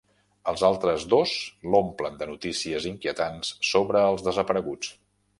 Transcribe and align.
Els 0.51 0.61
altres 0.67 1.03
dos 1.09 1.33
l'omplen 1.75 2.17
de 2.21 2.27
notícies 2.31 2.87
inquietants 2.93 3.51
sobre 3.73 4.01
els 4.13 4.25
desapareguts. 4.29 4.91